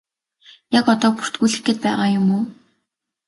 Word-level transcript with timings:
Яг 0.79 0.85
одоо 0.93 1.11
бүртгүүлэх 1.17 1.61
гээд 1.65 1.79
байгаа 1.85 2.07
юм 2.19 2.27
уу? 2.37 2.43